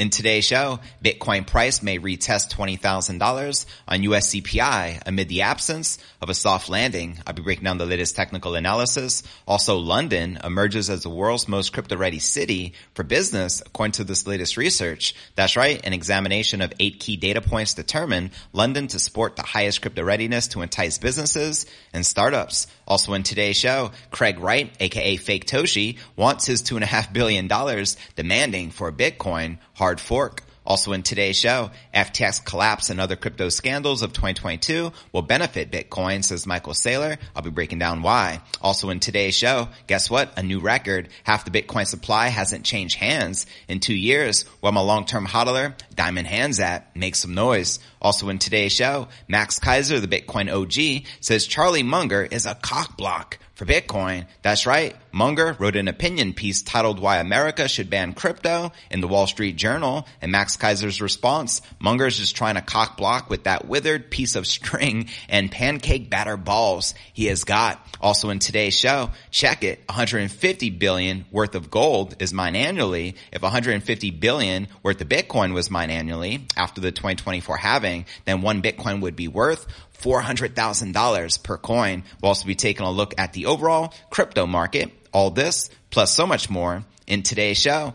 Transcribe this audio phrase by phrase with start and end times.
[0.00, 6.30] In today's show, Bitcoin price may retest $20,000 on US CPI amid the absence of
[6.30, 7.18] a soft landing.
[7.26, 9.22] I'll be breaking down the latest technical analysis.
[9.46, 14.26] Also, London emerges as the world's most crypto ready city for business, according to this
[14.26, 15.14] latest research.
[15.34, 15.78] That's right.
[15.84, 20.48] An examination of eight key data points determine London to sport the highest crypto readiness
[20.48, 22.68] to entice businesses and startups.
[22.90, 27.12] Also in today's show, Craig Wright, aka Fake Toshi, wants his two and a half
[27.12, 30.42] billion dollars demanding for Bitcoin hard fork.
[30.66, 36.24] Also in today's show, FTX collapse and other crypto scandals of 2022 will benefit Bitcoin,
[36.24, 37.16] says Michael Saylor.
[37.34, 38.40] I'll be breaking down why.
[38.60, 40.36] Also in today's show, guess what?
[40.36, 41.08] A new record.
[41.22, 44.42] Half the Bitcoin supply hasn't changed hands in two years.
[44.60, 47.78] Where my long-term hodler, Diamond Hands at, make some noise.
[48.00, 53.34] Also in today's show, Max Keiser, the Bitcoin OG, says Charlie Munger is a cockblock
[53.60, 54.26] for Bitcoin.
[54.40, 54.96] That's right.
[55.12, 59.56] Munger wrote an opinion piece titled Why America Should Ban Crypto in the Wall Street
[59.56, 60.06] Journal.
[60.22, 64.46] And Max Keiser's response, Munger's just trying to cock block with that withered piece of
[64.46, 67.86] string and pancake batter balls he has got.
[68.00, 69.82] Also in today's show, check it.
[69.90, 73.16] 150 billion worth of gold is mined annually.
[73.30, 77.89] If 150 billion worth of Bitcoin was mined annually after the 2024 halving,
[78.24, 79.66] then one Bitcoin would be worth
[80.00, 82.04] $400,000 per coin.
[82.20, 84.90] We'll also be taking a look at the overall crypto market.
[85.12, 87.94] All this plus so much more in today's show.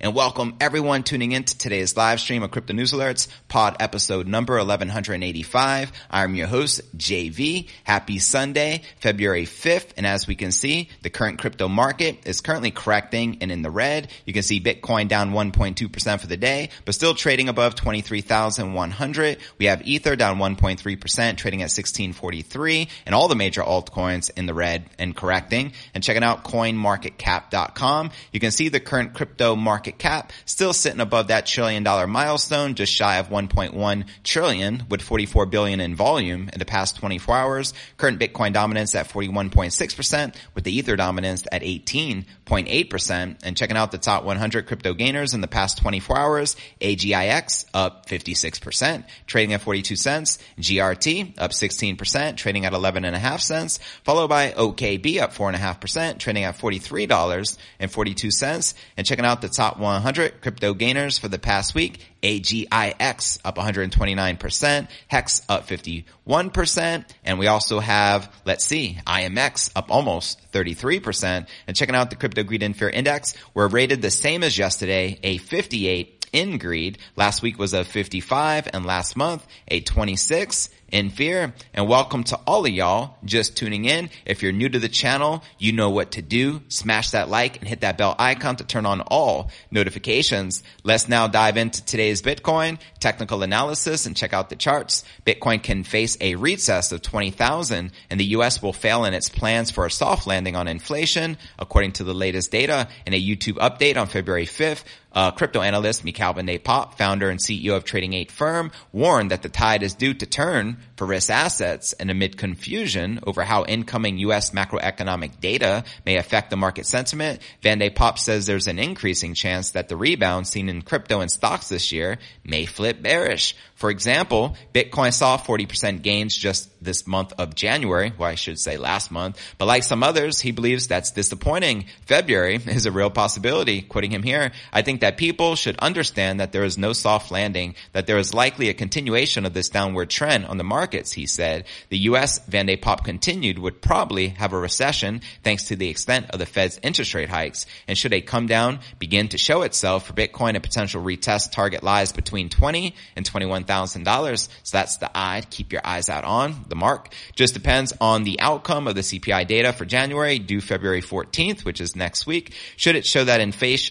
[0.00, 4.28] and welcome everyone tuning in to today's live stream of Crypto News Alerts, pod episode
[4.28, 5.92] number 1185.
[6.10, 7.68] I'm your host, JV.
[7.82, 9.92] Happy Sunday, February 5th.
[9.96, 13.70] And as we can see, the current crypto market is currently correcting and in the
[13.70, 14.10] red.
[14.24, 19.38] You can see Bitcoin down 1.2% for the day, but still trading above 23,100.
[19.58, 24.54] We have Ether down 1.3%, trading at 1643 and all the major altcoins in the
[24.54, 25.72] red and correcting.
[25.92, 31.00] And checking out coinmarketcap.com, you can see the current crypto market market cap, still sitting
[31.00, 36.50] above that trillion dollar milestone, just shy of 1.1 trillion with 44 billion in volume
[36.52, 37.74] in the past 24 hours.
[37.96, 43.38] Current Bitcoin dominance at 41.6% with the Ether dominance at 18.8%.
[43.42, 48.06] And checking out the top 100 crypto gainers in the past 24 hours, AGIX up
[48.06, 50.38] 56%, trading at 42 cents.
[50.58, 56.18] GRT up 16%, trading at 11 and a half cents, followed by OKB up 4.5%,
[56.18, 58.74] trading at $43.42.
[58.96, 62.04] And checking out the top 100 crypto gainers for the past week.
[62.22, 70.50] AGIX up 129%, HEX up 51%, and we also have, let's see, IMX up almost
[70.52, 71.46] 33%.
[71.66, 75.18] And checking out the Crypto Greed and Fear Index, we're rated the same as yesterday,
[75.22, 76.98] a 58 in greed.
[77.16, 81.54] Last week was a 55 and last month a 26 in fear.
[81.74, 84.10] And welcome to all of y'all just tuning in.
[84.24, 86.62] If you're new to the channel, you know what to do.
[86.68, 90.62] Smash that like and hit that bell icon to turn on all notifications.
[90.84, 95.04] Let's now dive into today's Bitcoin technical analysis and check out the charts.
[95.26, 99.70] Bitcoin can face a recess of 20,000 and the US will fail in its plans
[99.70, 103.96] for a soft landing on inflation, according to the latest data in a YouTube update
[103.96, 104.84] on February 5th.
[105.12, 109.30] Uh, crypto analyst Michaël van de Poppe, founder and CEO of Trading 8 firm, warned
[109.30, 113.64] that the tide is due to turn for risk assets and amid confusion over how
[113.64, 114.50] incoming U.S.
[114.50, 119.70] macroeconomic data may affect the market sentiment, Van de Poppe says there's an increasing chance
[119.70, 123.56] that the rebound seen in crypto and stocks this year may flip bearish.
[123.74, 128.76] For example, Bitcoin saw 40% gains just this month of January, well I should say
[128.76, 131.86] last month, but like some others, he believes that's disappointing.
[132.06, 134.52] February is a real possibility, quoting him here.
[134.72, 138.34] I think that people should understand that there is no soft landing, that there is
[138.34, 141.64] likely a continuation of this downward trend on the markets, he said.
[141.88, 146.30] The US, Van de Poppe continued, would probably have a recession thanks to the extent
[146.30, 147.66] of the Fed's interest rate hikes.
[147.86, 151.82] And should a come down begin to show itself for Bitcoin, a potential retest target
[151.82, 154.48] lies between 20 and 21,000 dollars.
[154.62, 157.12] So that's the eye keep your eyes out on the mark.
[157.34, 161.80] Just depends on the outcome of the CPI data for January due February 14th, which
[161.80, 162.54] is next week.
[162.76, 163.40] Should it show that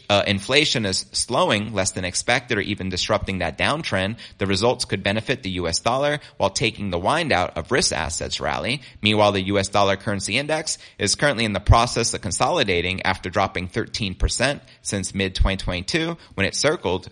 [0.09, 5.03] uh, inflation is slowing less than expected or even disrupting that downtrend, the results could
[5.03, 8.81] benefit the US dollar while taking the wind out of risk assets rally.
[9.01, 13.69] Meanwhile, the US dollar currency index is currently in the process of consolidating after dropping
[13.69, 17.09] 13% since mid 2022 when it circled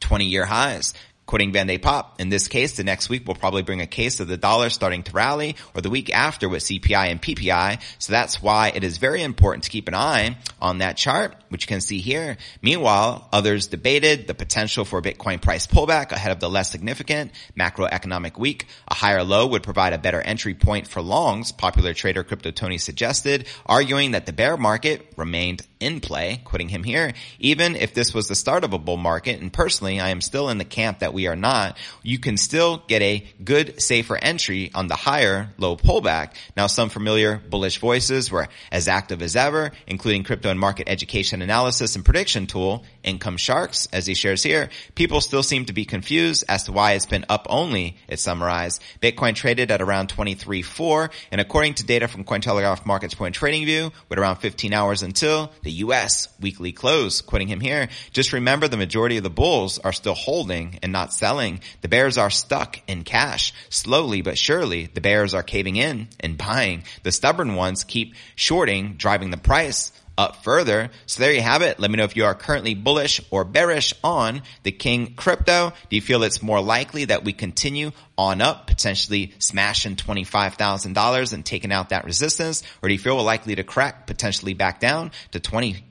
[0.00, 0.94] 20 year highs
[1.30, 2.20] quoting Van de Poppe.
[2.20, 5.04] In this case, the next week will probably bring a case of the dollar starting
[5.04, 7.80] to rally or the week after with CPI and PPI.
[8.00, 11.62] So that's why it is very important to keep an eye on that chart, which
[11.62, 12.36] you can see here.
[12.62, 17.30] Meanwhile, others debated the potential for a Bitcoin price pullback ahead of the less significant
[17.56, 18.66] macroeconomic week.
[18.88, 22.78] A higher low would provide a better entry point for longs, popular trader Crypto Tony
[22.78, 28.14] suggested, arguing that the bear market remained in play, quoting him here, even if this
[28.14, 31.00] was the start of a bull market, and personally, I am still in the camp
[31.00, 35.50] that we are not, you can still get a good, safer entry on the higher
[35.58, 36.34] low pullback.
[36.56, 41.42] Now, some familiar bullish voices were as active as ever, including crypto and market education
[41.42, 44.68] analysis and prediction tool, Income Sharks, as he shares here.
[44.94, 48.82] People still seem to be confused as to why it's been up only, it summarized.
[49.00, 53.90] Bitcoin traded at around 23.4, and according to data from Cointelegraph Markets Point Trading View,
[54.08, 56.28] with around 15 hours until the U.S.
[56.40, 57.20] weekly close.
[57.20, 61.12] Quoting him here, just remember the majority of the bulls are still holding and not
[61.12, 61.60] selling.
[61.82, 63.52] The bears are stuck in cash.
[63.68, 66.84] Slowly but surely, the bears are caving in and buying.
[67.02, 70.90] The stubborn ones keep shorting, driving the price up further.
[71.06, 71.80] So there you have it.
[71.80, 75.72] Let me know if you are currently bullish or bearish on the King crypto.
[75.88, 81.46] Do you feel it's more likely that we continue on up, potentially smashing $25,000 and
[81.46, 82.62] taking out that resistance?
[82.82, 85.40] Or do you feel we're likely to crack, potentially back down to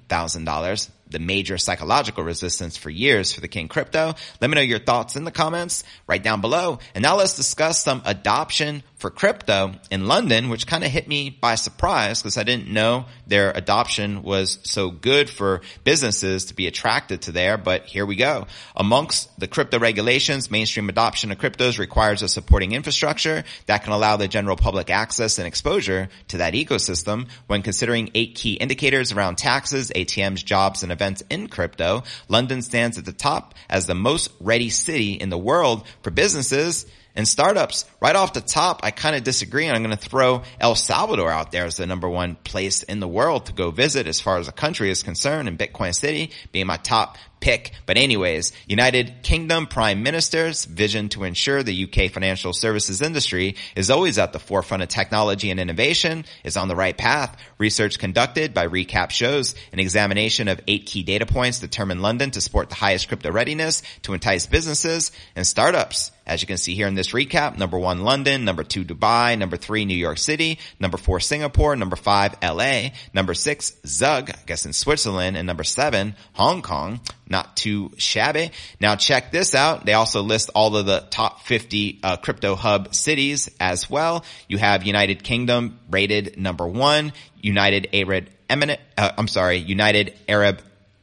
[0.09, 0.89] $20,000?
[1.09, 4.13] the major psychological resistance for years for the King crypto.
[4.41, 6.79] Let me know your thoughts in the comments right down below.
[6.93, 11.29] And now let's discuss some adoption for crypto in London, which kind of hit me
[11.29, 16.67] by surprise because I didn't know their adoption was so good for businesses to be
[16.67, 17.57] attracted to there.
[17.57, 18.47] But here we go.
[18.75, 24.17] Amongst the crypto regulations, mainstream adoption of cryptos requires a supporting infrastructure that can allow
[24.17, 27.29] the general public access and exposure to that ecosystem.
[27.47, 32.97] When considering eight key indicators around taxes, ATMs, jobs, and events in crypto, London stands
[32.97, 36.85] at the top as the most ready city in the world for businesses
[37.15, 40.43] and startups, right off the top, I kind of disagree and I'm going to throw
[40.59, 44.07] El Salvador out there as the number one place in the world to go visit
[44.07, 47.71] as far as a country is concerned and Bitcoin City being my top pick.
[47.85, 53.89] But anyways, United Kingdom Prime Minister's vision to ensure the UK financial services industry is
[53.89, 57.37] always at the forefront of technology and innovation is on the right path.
[57.57, 62.41] Research conducted by Recap shows an examination of eight key data points determined London to
[62.41, 66.11] support the highest crypto readiness to entice businesses and startups.
[66.29, 69.57] As you can see here in this recap, number one, London, number two, Dubai, number
[69.57, 74.67] three, New York City, number four, Singapore, number five, LA, number six, Zug, I guess
[74.67, 78.51] in Switzerland, and number seven, Hong Kong not too shabby.
[78.79, 79.85] Now check this out.
[79.85, 84.25] They also list all of the top 50 uh, crypto hub cities as well.
[84.47, 90.61] You have United Kingdom rated number one, United Arab Eminent, uh, I'm sorry, United Arab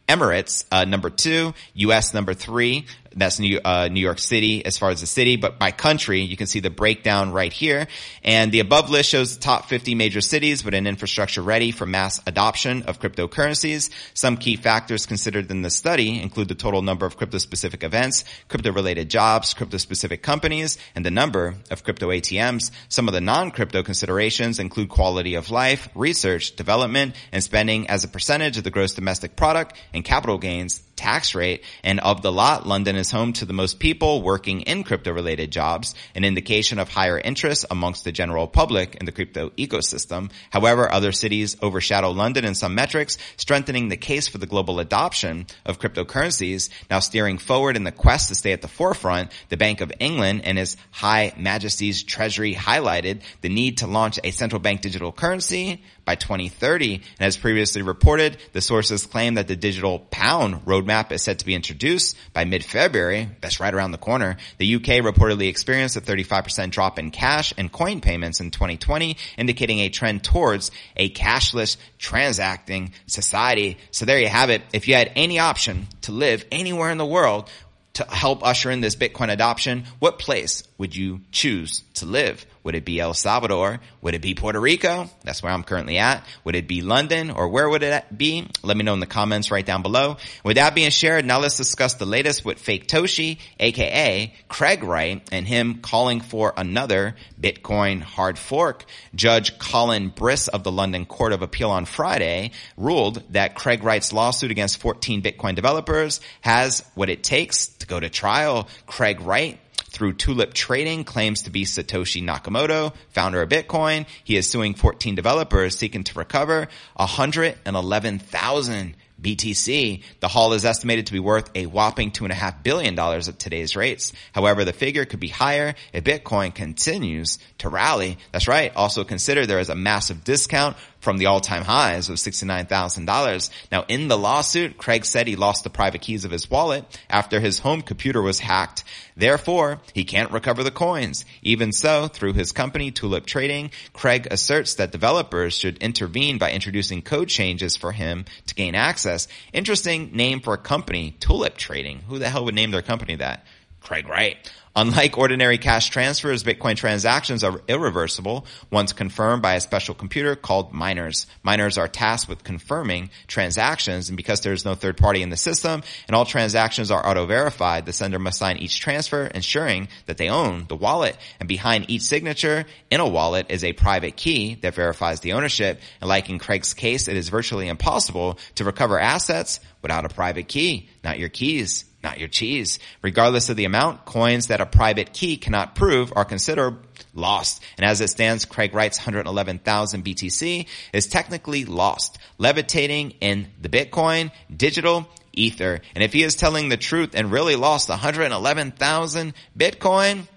[0.08, 2.12] Emirates, uh, number two, U.S.
[2.12, 5.70] number three, that's New, uh, New York City as far as the city, but by
[5.70, 7.86] country, you can see the breakdown right here.
[8.22, 11.86] And the above list shows the top 50 major cities with an infrastructure ready for
[11.86, 13.90] mass adoption of cryptocurrencies.
[14.12, 19.08] Some key factors considered in the study include the total number of crypto-specific events, crypto-related
[19.08, 22.70] jobs, crypto-specific companies, and the number of crypto ATMs.
[22.88, 28.08] Some of the non-crypto considerations include quality of life, research, development, and spending as a
[28.08, 31.62] percentage of the gross domestic product and capital gains tax rate.
[31.84, 35.52] And of the lot, London is home to the most people working in crypto related
[35.52, 40.30] jobs, an indication of higher interest amongst the general public in the crypto ecosystem.
[40.50, 45.46] However, other cities overshadow London in some metrics, strengthening the case for the global adoption
[45.64, 46.70] of cryptocurrencies.
[46.90, 50.42] Now steering forward in the quest to stay at the forefront, the Bank of England
[50.44, 55.82] and His High Majesty's Treasury highlighted the need to launch a central bank digital currency
[56.06, 56.94] by 2030.
[56.94, 61.44] And as previously reported, the sources claim that the digital pound roadmap is set to
[61.44, 63.28] be introduced by mid-February.
[63.42, 64.38] That's right around the corner.
[64.56, 69.80] The UK reportedly experienced a 35% drop in cash and coin payments in 2020, indicating
[69.80, 73.76] a trend towards a cashless transacting society.
[73.90, 74.62] So there you have it.
[74.72, 77.50] If you had any option to live anywhere in the world,
[77.94, 82.44] to help usher in this Bitcoin adoption, what place would you choose to live?
[82.66, 83.78] Would it be El Salvador?
[84.00, 85.08] Would it be Puerto Rico?
[85.22, 86.26] That's where I'm currently at.
[86.42, 88.44] Would it be London or where would it be?
[88.64, 90.16] Let me know in the comments right down below.
[90.42, 95.22] With that being shared, now let's discuss the latest with Fake Toshi, aka Craig Wright,
[95.30, 98.84] and him calling for another Bitcoin hard fork.
[99.14, 104.12] Judge Colin Birss of the London Court of Appeal on Friday ruled that Craig Wright's
[104.12, 108.66] lawsuit against 14 Bitcoin developers has what it takes to go to trial.
[108.86, 109.60] Craig Wright
[109.96, 114.04] through Tulip Trading claims to be Satoshi Nakamoto, founder of Bitcoin.
[114.24, 120.02] He is suing 14 developers seeking to recover 111,000 BTC.
[120.20, 124.12] The haul is estimated to be worth a whopping $2.5 billion at today's rates.
[124.32, 128.18] However, the figure could be higher if Bitcoin continues to rally.
[128.32, 128.76] That's right.
[128.76, 133.50] Also consider there is a massive discount from the all-time highs of $69,000.
[133.70, 137.40] Now in the lawsuit, Craig said he lost the private keys of his wallet after
[137.40, 138.84] his home computer was hacked.
[139.16, 141.24] Therefore, he can't recover the coins.
[141.42, 147.02] Even so, through his company, Tulip Trading, Craig asserts that developers should intervene by introducing
[147.02, 149.28] code changes for him to gain access.
[149.52, 152.00] Interesting name for a company, Tulip Trading.
[152.08, 153.46] Who the hell would name their company that?
[153.86, 154.36] Craig Wright.
[154.74, 160.72] Unlike ordinary cash transfers, Bitcoin transactions are irreversible once confirmed by a special computer called
[160.72, 161.26] miners.
[161.44, 165.36] Miners are tasked with confirming transactions and because there is no third party in the
[165.36, 170.28] system and all transactions are auto-verified, the sender must sign each transfer ensuring that they
[170.28, 171.16] own the wallet.
[171.38, 175.80] And behind each signature in a wallet is a private key that verifies the ownership.
[176.00, 180.48] And like in Craig's case, it is virtually impossible to recover assets without a private
[180.48, 182.78] key, not your keys not your cheese.
[183.02, 186.78] Regardless of the amount, coins that a private key cannot prove are considered
[187.14, 187.60] lost.
[187.76, 194.30] And as it stands, Craig Wright's 111,000 BTC is technically lost, levitating in the Bitcoin
[194.54, 195.80] digital ether.
[195.96, 200.28] And if he is telling the truth and really lost 111,000 Bitcoin,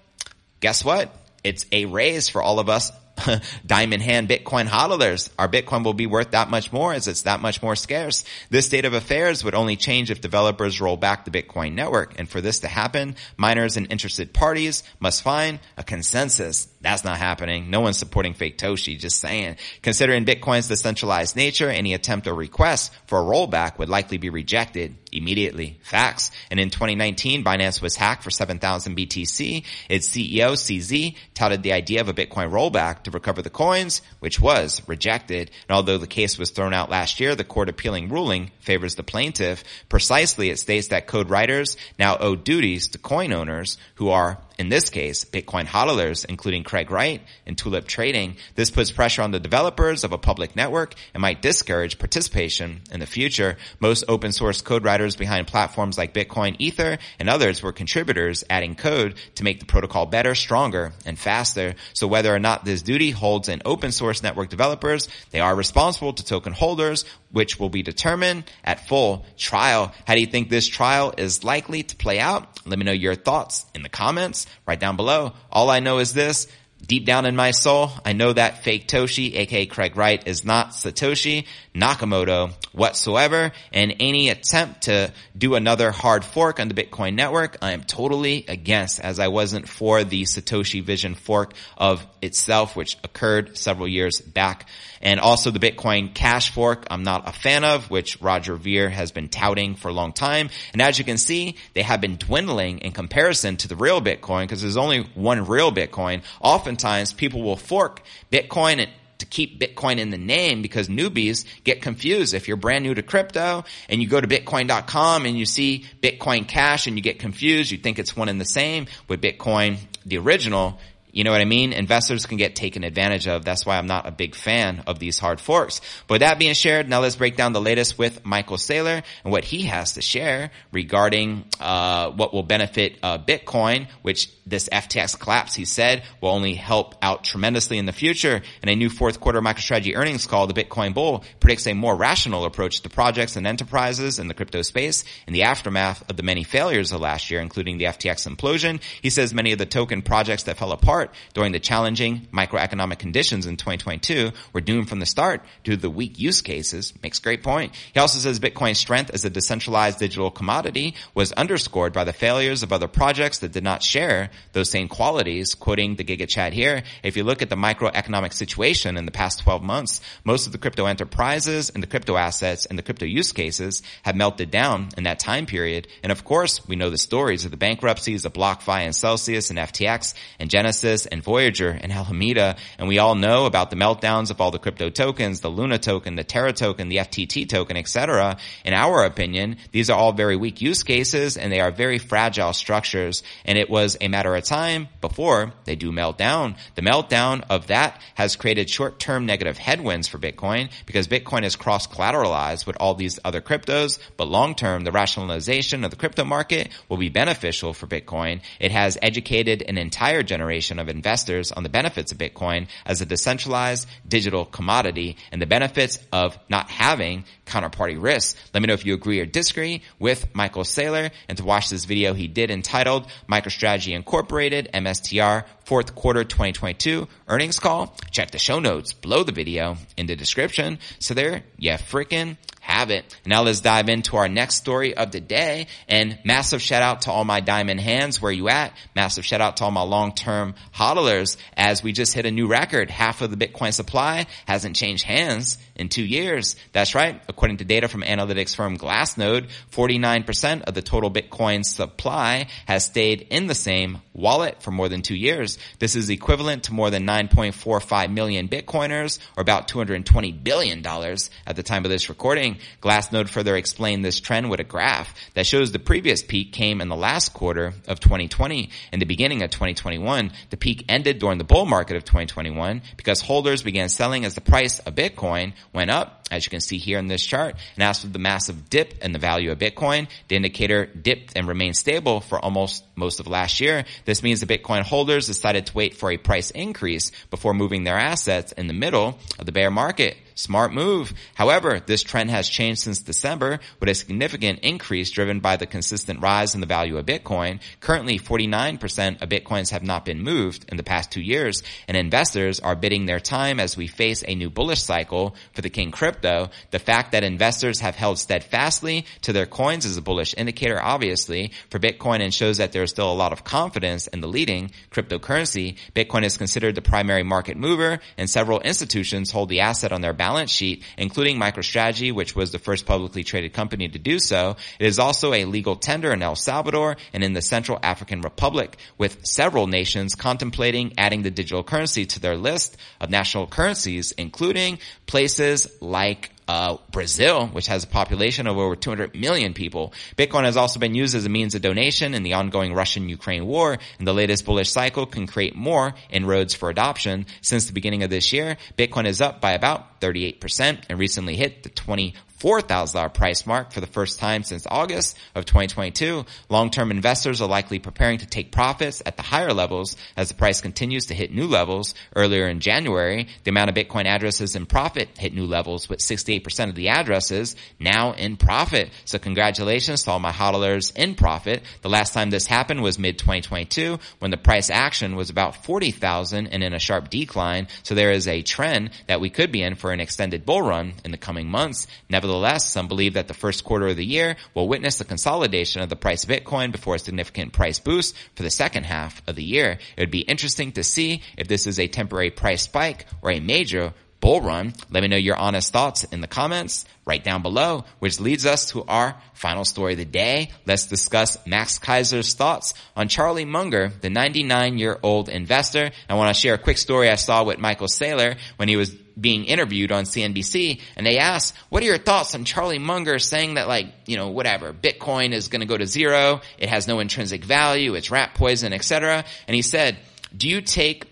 [0.58, 1.14] guess what?
[1.44, 2.90] It's a raise for all of us
[3.66, 5.30] diamond hand Bitcoin hodlers.
[5.38, 8.24] Our Bitcoin will be worth that much more as it's that much more scarce.
[8.50, 12.18] This state of affairs would only change if developers roll back the Bitcoin network.
[12.18, 16.68] And for this to happen, miners and interested parties must find a consensus.
[16.82, 17.68] That's not happening.
[17.68, 19.56] No one's supporting fake Toshi, just saying.
[19.82, 24.96] Considering Bitcoin's decentralized nature, any attempt or request for a rollback would likely be rejected
[25.12, 25.78] immediately.
[25.82, 26.30] Facts.
[26.50, 29.64] And in 2019, Binance was hacked for 7,000 BTC.
[29.90, 34.40] Its CEO, CZ, touted the idea of a Bitcoin rollback to recover the coins, which
[34.40, 35.50] was rejected.
[35.68, 39.02] And although the case was thrown out last year, the court appealing ruling favors the
[39.02, 39.64] plaintiff.
[39.90, 44.68] Precisely, it states that code writers now owe duties to coin owners who are in
[44.68, 48.36] this case, Bitcoin hodlers, including Craig Wright and Tulip Trading.
[48.56, 53.00] This puts pressure on the developers of a public network and might discourage participation in
[53.00, 53.56] the future.
[53.80, 58.74] Most open source code writers behind platforms like Bitcoin, Ether, and others were contributors adding
[58.74, 61.74] code to make the protocol better, stronger, and faster.
[61.94, 66.12] So whether or not this duty holds in open source network developers, they are responsible
[66.12, 69.92] to token holders, which will be determined at full trial.
[70.06, 72.66] How do you think this trial is likely to play out?
[72.66, 75.32] Let me know your thoughts in the comments right down below.
[75.50, 76.46] All I know is this.
[76.86, 80.70] Deep down in my soul, I know that fake Toshi, aka Craig Wright, is not
[80.70, 83.52] Satoshi Nakamoto whatsoever.
[83.72, 88.44] And any attempt to do another hard fork on the Bitcoin network, I am totally
[88.48, 94.20] against as I wasn't for the Satoshi Vision fork of itself, which occurred several years
[94.20, 94.66] back.
[95.02, 99.12] And also the Bitcoin Cash fork, I'm not a fan of, which Roger Ver has
[99.12, 100.50] been touting for a long time.
[100.72, 104.42] And as you can see, they have been dwindling in comparison to the real Bitcoin
[104.42, 106.22] because there's only one real Bitcoin.
[106.70, 108.00] Oftentimes people will fork
[108.30, 112.32] Bitcoin to keep Bitcoin in the name because newbies get confused.
[112.32, 116.46] If you're brand new to crypto and you go to bitcoin.com and you see Bitcoin
[116.46, 120.18] Cash and you get confused, you think it's one and the same with Bitcoin, the
[120.18, 120.78] original,
[121.12, 121.72] you know what I mean?
[121.72, 123.44] Investors can get taken advantage of.
[123.44, 125.80] That's why I'm not a big fan of these hard forks.
[126.06, 129.44] But that being shared, now let's break down the latest with Michael Saylor and what
[129.44, 135.54] he has to share regarding uh, what will benefit uh, Bitcoin, which this FTX collapse,
[135.54, 138.42] he said, will only help out tremendously in the future.
[138.62, 142.44] In a new fourth quarter MicroStrategy earnings call, the Bitcoin bull predicts a more rational
[142.44, 146.44] approach to projects and enterprises in the crypto space in the aftermath of the many
[146.44, 148.80] failures of last year, including the FTX implosion.
[149.02, 152.98] He says many of the token projects that fell apart apart during the challenging microeconomic
[152.98, 156.92] conditions in 2022 were doomed from the start due to the weak use cases.
[157.02, 157.74] Makes great point.
[157.94, 162.62] He also says Bitcoin's strength as a decentralized digital commodity was underscored by the failures
[162.62, 165.54] of other projects that did not share those same qualities.
[165.54, 169.40] Quoting the Giga Chat here, if you look at the microeconomic situation in the past
[169.40, 173.32] 12 months, most of the crypto enterprises and the crypto assets and the crypto use
[173.32, 175.88] cases have melted down in that time period.
[176.02, 179.58] And of course, we know the stories of the bankruptcies of BlockFi and Celsius and
[179.58, 184.40] FTX and Genesis and Voyager and Alameda, and we all know about the meltdowns of
[184.40, 188.36] all the crypto tokens, the Luna token, the Terra token, the FTT token, etc.
[188.64, 192.52] In our opinion, these are all very weak use cases and they are very fragile
[192.52, 193.22] structures.
[193.44, 196.56] And it was a matter of time before they do melt down.
[196.74, 202.66] The meltdown of that has created short-term negative headwinds for Bitcoin because Bitcoin is cross-collateralized
[202.66, 207.08] with all these other cryptos, but long-term, the rationalization of the crypto market will be
[207.08, 208.40] beneficial for Bitcoin.
[208.58, 213.06] It has educated an entire generation of investors on the benefits of Bitcoin as a
[213.06, 218.40] decentralized digital commodity and the benefits of not having counterparty risks.
[218.54, 221.10] Let me know if you agree or disagree with Michael Saylor.
[221.28, 227.60] And to watch this video he did entitled MicroStrategy Incorporated MSTR fourth quarter 2022 earnings
[227.60, 230.78] call, check the show notes below the video in the description.
[230.98, 232.36] So there you freaking
[232.70, 233.16] have it.
[233.26, 235.66] Now let's dive into our next story of the day.
[235.88, 238.22] And massive shout out to all my diamond hands.
[238.22, 238.72] Where you at?
[238.94, 242.88] Massive shout out to all my long-term hodlers as we just hit a new record.
[242.88, 246.56] Half of the Bitcoin supply hasn't changed hands in two years.
[246.72, 247.20] That's right.
[247.28, 253.26] According to data from analytics firm Glassnode, 49% of the total Bitcoin supply has stayed
[253.30, 255.58] in the same wallet for more than two years.
[255.78, 261.62] This is equivalent to more than 9.45 million Bitcoiners or about $220 billion at the
[261.62, 262.58] time of this recording.
[262.80, 266.88] Glassnode further explained this trend with a graph that shows the previous peak came in
[266.88, 268.70] the last quarter of 2020.
[268.92, 273.20] and the beginning of 2021, the peak ended during the bull market of 2021 because
[273.20, 276.98] holders began selling as the price of Bitcoin went up as you can see here
[276.98, 277.56] in this chart.
[277.76, 281.48] And as for the massive dip in the value of Bitcoin, the indicator dipped and
[281.48, 283.84] remained stable for almost most of last year.
[284.04, 287.98] This means the Bitcoin holders decided to wait for a price increase before moving their
[287.98, 290.16] assets in the middle of the bear market.
[290.34, 291.12] Smart move.
[291.34, 296.22] However, this trend has changed since December with a significant increase driven by the consistent
[296.22, 297.60] rise in the value of Bitcoin.
[297.80, 302.58] Currently, 49% of Bitcoins have not been moved in the past two years, and investors
[302.58, 306.19] are bidding their time as we face a new bullish cycle for the King crypto.
[306.22, 310.80] Though the fact that investors have held steadfastly to their coins is a bullish indicator,
[310.82, 314.28] obviously, for Bitcoin and shows that there is still a lot of confidence in the
[314.28, 315.76] leading cryptocurrency.
[315.94, 320.12] Bitcoin is considered the primary market mover, and several institutions hold the asset on their
[320.12, 324.56] balance sheet, including MicroStrategy, which was the first publicly traded company to do so.
[324.78, 328.76] It is also a legal tender in El Salvador and in the Central African Republic,
[328.98, 334.78] with several nations contemplating adding the digital currency to their list of national currencies, including
[335.06, 336.09] places like
[336.50, 339.94] uh, Brazil, which has a population of over 200 million people.
[340.16, 343.78] Bitcoin has also been used as a means of donation in the ongoing Russian-Ukraine war,
[343.98, 347.26] and the latest bullish cycle can create more inroads for adoption.
[347.40, 351.62] Since the beginning of this year, Bitcoin is up by about 38% and recently hit
[351.62, 356.24] the 20 $4,000 price mark for the first time since August of 2022.
[356.48, 360.60] Long-term investors are likely preparing to take profits at the higher levels as the price
[360.60, 361.94] continues to hit new levels.
[362.16, 366.70] Earlier in January, the amount of Bitcoin addresses in profit hit new levels with 68%
[366.70, 368.90] of the addresses now in profit.
[369.04, 371.62] So congratulations to all my hodlers in profit.
[371.82, 376.46] The last time this happened was mid 2022 when the price action was about 40,000
[376.46, 377.68] and in a sharp decline.
[377.82, 380.94] So there is a trend that we could be in for an extended bull run
[381.04, 381.86] in the coming months.
[382.08, 385.82] Nevertheless, Nevertheless, some believe that the first quarter of the year will witness the consolidation
[385.82, 389.34] of the price of Bitcoin before a significant price boost for the second half of
[389.34, 389.80] the year.
[389.96, 393.40] It would be interesting to see if this is a temporary price spike or a
[393.40, 394.74] major bull run.
[394.90, 398.70] Let me know your honest thoughts in the comments right down below, which leads us
[398.70, 400.50] to our final story of the day.
[400.66, 405.90] Let's discuss Max Keiser's thoughts on Charlie Munger, the 99 year old investor.
[406.08, 408.94] I want to share a quick story I saw with Michael Saylor when he was
[409.20, 413.54] being interviewed on CNBC and they asked, what are your thoughts on Charlie Munger saying
[413.54, 416.40] that like, you know, whatever, Bitcoin is going to go to zero.
[416.58, 417.94] It has no intrinsic value.
[417.94, 419.24] It's rat poison, etc.
[419.46, 419.98] And he said,
[420.36, 421.09] do you take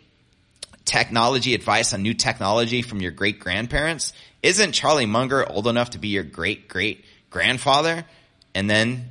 [0.88, 4.12] technology advice on new technology from your great grandparents?
[4.42, 8.04] Isn't Charlie Munger old enough to be your great great grandfather?
[8.54, 9.08] And then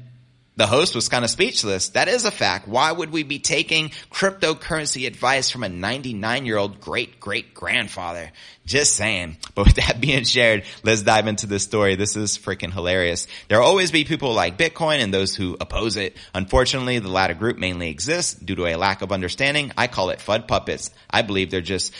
[0.57, 1.89] the host was kind of speechless.
[1.89, 2.67] That is a fact.
[2.67, 8.31] Why would we be taking cryptocurrency advice from a 99 year old great great grandfather?
[8.65, 9.37] Just saying.
[9.57, 11.95] But with that being shared, let's dive into this story.
[11.95, 13.25] This is freaking hilarious.
[13.47, 16.15] There will always be people like Bitcoin and those who oppose it.
[16.35, 19.71] Unfortunately, the latter group mainly exists due to a lack of understanding.
[19.75, 20.91] I call it FUD puppets.
[21.09, 21.91] I believe they're just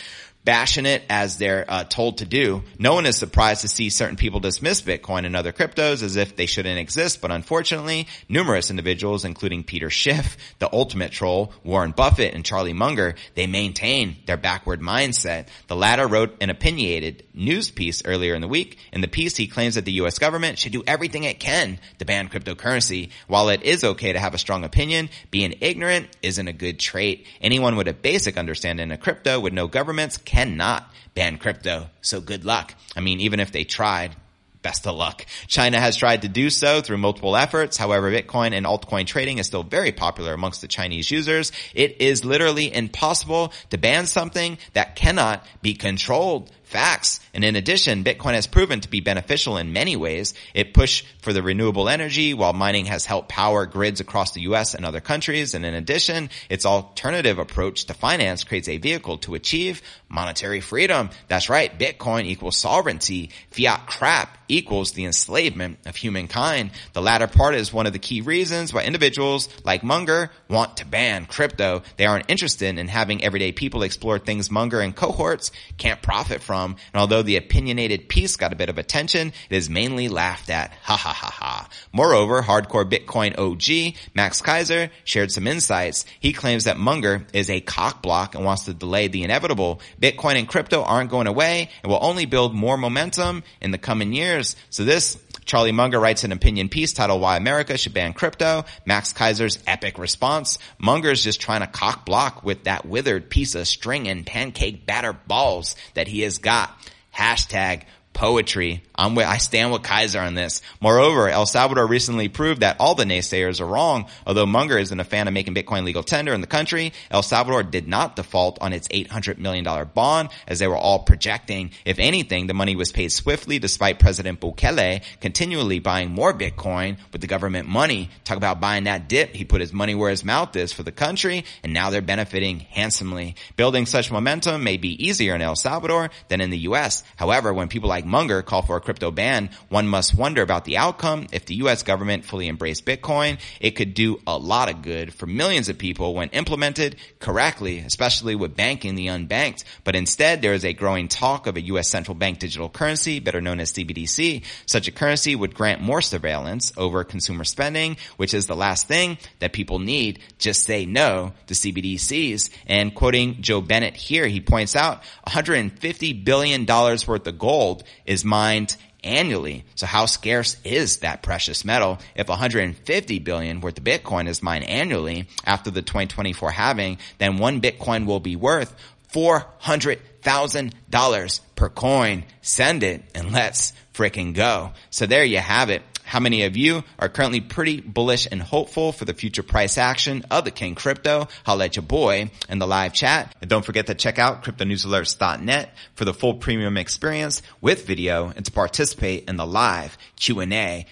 [0.48, 2.62] bashing it as they're uh, told to do.
[2.78, 6.36] No one is surprised to see certain people dismiss Bitcoin and other cryptos as if
[6.36, 12.32] they shouldn't exist, but unfortunately, numerous individuals, including Peter Schiff, the ultimate troll, Warren Buffett,
[12.32, 15.48] and Charlie Munger, they maintain their backward mindset.
[15.66, 18.78] The latter wrote an opinionated news piece earlier in the week.
[18.90, 20.18] In the piece, he claims that the U.S.
[20.18, 23.10] government should do everything it can to ban cryptocurrency.
[23.26, 27.26] While it is okay to have a strong opinion, being ignorant isn't a good trait.
[27.42, 31.90] Anyone with a basic understanding of crypto would know governments cannot ban crypto.
[32.00, 32.74] So good luck.
[32.96, 34.14] I mean, even if they tried,
[34.62, 35.24] best of luck.
[35.46, 37.76] China has tried to do so through multiple efforts.
[37.76, 41.52] However, Bitcoin and altcoin trading is still very popular amongst the Chinese users.
[41.74, 47.20] It is literally impossible to ban something that cannot be controlled facts.
[47.32, 50.34] And in addition, Bitcoin has proven to be beneficial in many ways.
[50.52, 54.74] It pushed for the renewable energy while mining has helped power grids across the US
[54.74, 55.54] and other countries.
[55.54, 61.08] And in addition, its alternative approach to finance creates a vehicle to achieve monetary freedom.
[61.28, 61.76] That's right.
[61.76, 63.30] Bitcoin equals sovereignty.
[63.50, 66.70] Fiat crap equals the enslavement of humankind.
[66.92, 70.86] The latter part is one of the key reasons why individuals like Munger want to
[70.86, 71.82] ban crypto.
[71.96, 76.76] They aren't interested in having everyday people explore things Munger and cohorts can't profit from.
[76.92, 80.72] And although the opinionated piece got a bit of attention, it is mainly laughed at.
[80.82, 81.68] Ha ha ha ha.
[81.92, 86.04] Moreover, hardcore Bitcoin OG, Max Keiser, shared some insights.
[86.20, 89.80] He claims that Munger is a cockblock and wants to delay the inevitable.
[90.00, 94.12] Bitcoin and crypto aren't going away and will only build more momentum in the coming
[94.12, 94.37] years.
[94.70, 98.64] So this Charlie Munger writes an opinion piece titled Why America Should Ban Crypto.
[98.84, 100.58] Max Keiser's epic response.
[100.78, 105.12] Munger's just trying to cock block with that withered piece of string and pancake batter
[105.12, 106.70] balls that he has got.
[107.16, 107.84] Hashtag
[108.18, 108.82] poetry.
[108.96, 110.60] I'm with, I stand with Keiser on this.
[110.80, 114.08] Moreover, El Salvador recently proved that all the naysayers are wrong.
[114.26, 117.62] Although Munger isn't a fan of making Bitcoin legal tender in the country, El Salvador
[117.62, 121.70] did not default on its $800 million bond as they were all projecting.
[121.84, 127.20] If anything, the money was paid swiftly despite President Bukele continually buying more Bitcoin with
[127.20, 128.10] the government money.
[128.24, 129.32] Talk about buying that dip.
[129.32, 132.58] He put his money where his mouth is for the country and now they're benefiting
[132.58, 133.36] handsomely.
[133.54, 137.04] Building such momentum may be easier in El Salvador than in the U.S.
[137.14, 140.78] However, when people like Munger call for a crypto ban, one must wonder about the
[140.78, 141.26] outcome.
[141.32, 145.26] If the US government fully embraced Bitcoin, it could do a lot of good for
[145.26, 149.64] millions of people when implemented correctly, especially with banking the unbanked.
[149.84, 153.40] But instead, there is a growing talk of a US central bank digital currency, better
[153.40, 154.44] known as CBDC.
[154.66, 159.18] Such a currency would grant more surveillance over consumer spending, which is the last thing
[159.40, 160.20] that people need.
[160.38, 162.50] Just say no to CBDCs.
[162.66, 168.76] And quoting Joe Burnett here, he points out $150 billion worth of gold is mined
[169.04, 169.64] annually.
[169.74, 171.98] So how scarce is that precious metal?
[172.14, 177.60] If 150 billion worth of Bitcoin is mined annually after the 2024 halving, then one
[177.60, 178.74] Bitcoin will be worth
[179.12, 182.24] $400,000 per coin.
[182.42, 184.72] Send it and let's freaking go.
[184.90, 185.82] So there you have it.
[186.08, 190.24] How many of you are currently pretty bullish and hopeful for the future price action
[190.30, 191.28] of the King Crypto?
[191.44, 193.36] I'll let your boy in the live chat.
[193.42, 198.42] And don't forget to check out cryptonewsalerts.net for the full premium experience with video and
[198.46, 200.46] to participate in the live Q&A.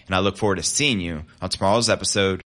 [0.06, 2.42] And I look forward to seeing you on tomorrow's episode